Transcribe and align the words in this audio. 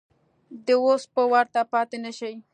د 0.65 0.67
وس 0.83 1.03
به 1.13 1.23
ورته 1.33 1.61
پاتې 1.71 1.97
نه 2.05 2.11
شي. 2.17 2.33